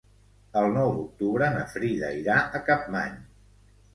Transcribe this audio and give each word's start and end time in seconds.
El 0.61 0.69
nou 0.77 0.93
d'octubre 0.93 1.49
na 1.57 1.67
Frida 1.75 2.11
irà 2.21 2.39
a 2.57 2.61
Capmany. 2.71 3.23